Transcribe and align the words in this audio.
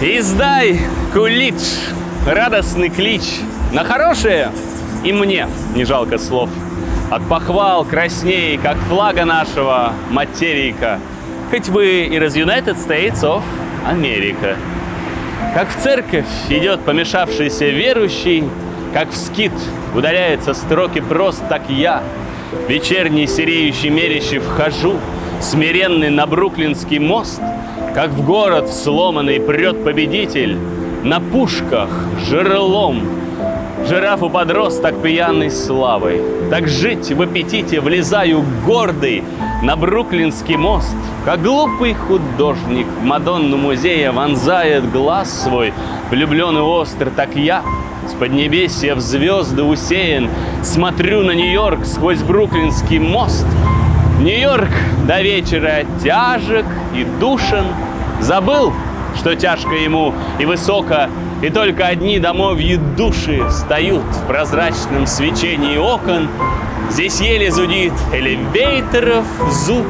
Издай 0.00 0.78
кулич, 1.12 1.56
радостный 2.24 2.88
клич. 2.88 3.40
На 3.72 3.82
хорошее 3.82 4.52
и 5.02 5.12
мне 5.12 5.48
не 5.74 5.84
жалко 5.84 6.18
слов. 6.18 6.50
От 7.10 7.28
похвал 7.28 7.84
красней, 7.84 8.58
как 8.58 8.76
флага 8.88 9.24
нашего 9.24 9.92
материка. 10.08 11.00
Хоть 11.50 11.68
вы 11.68 12.04
и 12.04 12.16
из 12.16 12.36
United 12.36 12.76
States 12.76 13.22
of 13.24 13.42
America. 13.90 14.56
Как 15.52 15.68
в 15.68 15.82
церковь 15.82 16.26
идет 16.48 16.84
помешавшийся 16.84 17.64
верующий 17.64 18.44
Как 18.92 19.10
в 19.10 19.16
скит 19.16 19.52
удаляются 19.96 20.54
строки 20.54 21.00
прост, 21.00 21.42
так 21.48 21.62
я 21.68 22.04
Вечерний 22.68 23.26
сереющий 23.26 23.88
мерище 23.88 24.38
вхожу 24.38 25.00
Смиренный 25.40 26.10
на 26.10 26.26
Бруклинский 26.26 26.98
мост– 26.98 27.40
как 27.98 28.10
в 28.10 28.24
город 28.24 28.70
сломанный 28.70 29.40
прет 29.40 29.82
победитель, 29.82 30.56
На 31.02 31.18
пушках 31.20 31.88
жерлом. 32.28 33.02
Жирафу 33.88 34.30
подросток 34.30 35.02
пьяной 35.02 35.50
славой. 35.50 36.20
Так 36.48 36.68
жить 36.68 37.10
в 37.10 37.22
аппетите 37.22 37.80
влезаю 37.80 38.44
гордый 38.66 39.24
На 39.64 39.74
Бруклинский 39.74 40.56
мост, 40.56 40.96
Как 41.24 41.42
глупый 41.42 41.94
художник 41.94 42.86
Мадонну 43.02 43.56
музея 43.56 44.12
вонзает 44.12 44.90
глаз 44.92 45.42
свой, 45.42 45.72
Влюбленный 46.10 46.62
остр, 46.62 47.10
так 47.10 47.34
я 47.34 47.62
с 48.06 48.12
поднебесья 48.12 48.94
в 48.94 49.00
звезды 49.00 49.64
усеян, 49.64 50.28
Смотрю 50.62 51.22
на 51.22 51.32
Нью-Йорк 51.32 51.84
сквозь 51.84 52.22
Бруклинский 52.22 53.00
мост. 53.00 53.46
Нью-Йорк 54.18 54.70
до 55.06 55.22
вечера 55.22 55.84
тяжек 56.02 56.66
и 56.92 57.04
душен, 57.20 57.66
Забыл, 58.20 58.72
что 59.16 59.36
тяжко 59.36 59.70
ему 59.70 60.12
и 60.40 60.44
высоко, 60.44 61.08
и 61.40 61.50
только 61.50 61.86
одни 61.86 62.18
домовьи 62.18 62.76
души 62.96 63.46
встают 63.48 64.02
в 64.02 64.26
прозрачном 64.26 65.06
свечении 65.06 65.76
окон. 65.76 66.28
Здесь 66.90 67.20
еле 67.20 67.52
зудит 67.52 67.92
элевейторов 68.12 69.24
зуд. 69.52 69.86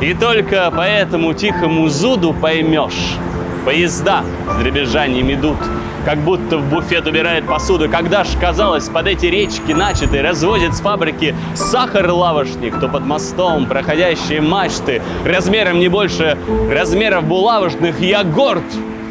И 0.00 0.14
только 0.14 0.70
по 0.70 0.82
этому 0.82 1.34
тихому 1.34 1.88
зуду 1.88 2.32
поймешь, 2.32 3.16
поезда 3.64 4.22
с 4.52 4.62
дребезжанием 4.62 5.32
идут– 5.32 5.58
как 6.06 6.18
будто 6.18 6.58
в 6.58 6.70
буфет 6.70 7.04
убирает 7.08 7.46
посуду. 7.48 7.88
Когда 7.88 8.22
ж, 8.22 8.28
казалось, 8.40 8.88
под 8.88 9.08
эти 9.08 9.26
речки 9.26 9.72
начаты 9.72 10.22
развозят 10.22 10.76
с 10.76 10.80
фабрики 10.80 11.34
сахар-лавошник, 11.56 12.78
то 12.78 12.86
под 12.86 13.04
мостом 13.04 13.66
проходящие 13.66 14.40
мачты 14.40 15.02
размером 15.24 15.80
не 15.80 15.88
больше 15.88 16.38
размеров 16.70 17.24
булавочных 17.24 18.00
я 18.00 18.22
горд 18.22 18.62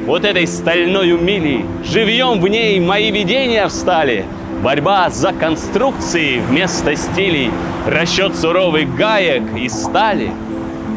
вот 0.05 0.23
этой 0.23 0.47
стальной 0.47 1.11
умилей. 1.11 1.65
Живьем 1.83 2.39
в 2.39 2.47
ней 2.47 2.79
мои 2.79 3.11
видения 3.11 3.67
встали. 3.67 4.23
Борьба 4.63 5.09
за 5.09 5.33
конструкции 5.33 6.39
вместо 6.47 6.95
стилей, 6.95 7.51
расчет 7.85 8.37
суровый 8.37 8.85
гаек 8.85 9.43
и 9.57 9.67
стали. 9.67 10.31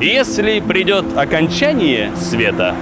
Если 0.01 0.61
придет 0.61 1.07
окончание 1.17 2.13
света, 2.15 2.77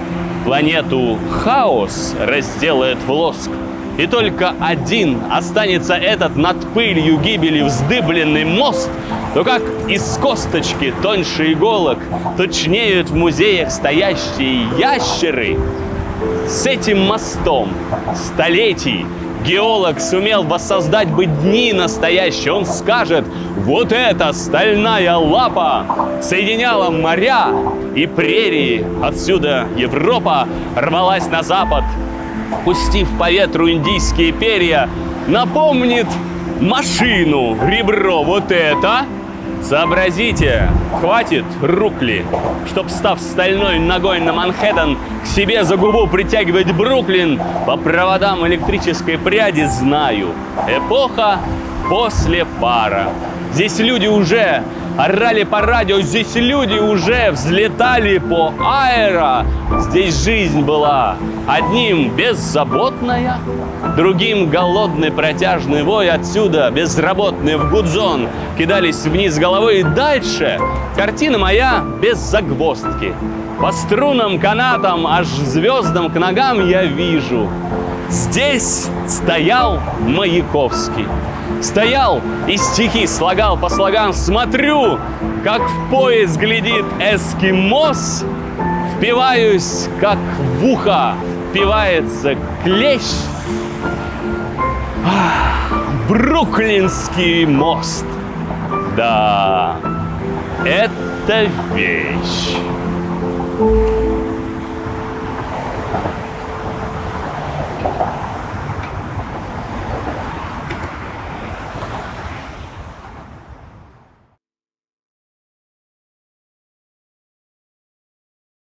Планету 0.47 1.17
хаос 1.43 2.15
разделает 2.17 2.99
в 2.99 3.11
лоск. 3.11 3.51
И 3.97 4.07
только 4.07 4.53
один 4.61 5.19
останется 5.29 5.93
этот 5.93 6.37
над 6.37 6.65
пылью 6.73 7.17
гибели 7.17 7.63
вздыбленный 7.63 8.45
мост, 8.45 8.89
то 9.33 9.43
как 9.43 9.61
из 9.89 10.17
косточки 10.21 10.93
тоньше 11.01 11.51
иголок 11.51 11.99
точнеют 12.37 13.09
в 13.09 13.15
музеях 13.15 13.71
стоящие 13.71 14.69
ящеры, 14.79 15.59
с 16.47 16.65
этим 16.65 17.01
мостом 17.01 17.67
столетий 18.15 19.05
геолог 19.47 20.01
сумел 20.01 20.43
воссоздать 20.43 21.07
бы 21.07 21.25
дни 21.25 21.71
настоящие, 21.71 22.51
он 22.51 22.65
скажет, 22.65 23.23
вот 23.55 23.93
эта 23.93 24.33
стальная 24.33 25.15
лапа 25.15 25.85
соединяла 26.21 26.91
моря 26.91 27.47
и 27.95 28.05
прерии. 28.05 28.85
Отсюда 29.01 29.67
Европа 29.77 30.47
рвалась 30.75 31.27
на 31.29 31.43
запад, 31.43 31.85
пустив 32.65 33.07
по 33.17 33.31
ветру 33.31 33.69
индийские 33.71 34.33
перья, 34.33 34.89
напомнит 35.27 36.07
машину, 36.59 37.57
ребро. 37.69 38.23
Вот 38.23 38.51
это– 38.51 39.05
Сообразите, 39.61 40.69
хватит 40.99 41.45
рукли, 41.61 42.25
чтоб, 42.67 42.89
став 42.89 43.19
стальной 43.19 43.79
ногой 43.79 44.19
на 44.19 44.31
Манхэттен, 44.31 44.97
к 45.23 45.27
себе 45.27 45.63
за 45.63 45.75
губу 45.75 46.07
притягивать 46.07 46.71
Бруклин, 46.71 47.39
по 47.65 47.75
проводам 47.75 48.47
электрической 48.47 49.17
пряди 49.17 49.65
знаю. 49.65 50.29
Эпоха 50.67 51.39
после 51.89 52.45
пара. 52.61 53.09
Здесь 53.53 53.79
люди 53.79 54.07
уже 54.07 54.63
орали 54.97 55.43
по 55.43 55.61
радио, 55.61 56.01
здесь 56.01 56.35
люди 56.35 56.77
уже 56.77 57.31
взлетали 57.31 58.17
по 58.17 58.53
аэро. 58.59 59.45
Здесь 59.79 60.23
жизнь 60.23 60.61
была 60.61 61.15
одним 61.47 62.15
беззаботная, 62.15 63.37
другим 63.95 64.49
голодный 64.49 65.11
протяжный 65.11 65.83
вой 65.83 66.09
отсюда, 66.09 66.69
безработные 66.71 67.57
в 67.57 67.69
гудзон, 67.69 68.27
кидались 68.57 69.05
вниз 69.05 69.37
головой 69.37 69.79
и 69.79 69.83
дальше. 69.83 70.59
Картина 70.95 71.37
моя 71.37 71.83
без 72.01 72.17
загвоздки. 72.17 73.13
По 73.59 73.71
струнам, 73.71 74.39
канатам, 74.39 75.07
аж 75.07 75.27
звездам 75.27 76.11
к 76.11 76.15
ногам 76.15 76.67
я 76.67 76.83
вижу. 76.83 77.49
Здесь 78.09 78.87
стоял 79.07 79.79
Маяковский. 79.99 81.07
Стоял 81.61 82.21
и 82.47 82.55
стихи 82.57 83.05
слагал 83.07 83.57
по 83.57 83.69
слогам. 83.69 84.13
Смотрю, 84.13 84.97
как 85.43 85.61
в 85.61 85.89
поезд 85.89 86.37
глядит 86.37 86.85
эскимос. 86.99 88.23
Впиваюсь, 88.95 89.89
как 89.99 90.17
в 90.59 90.65
ухо 90.65 91.15
впивается 91.49 92.35
клещ. 92.63 93.03
Бруклинский 96.07 97.45
мост. 97.45 98.05
Да, 98.95 99.75
это 100.65 101.49
вещь. 101.75 102.55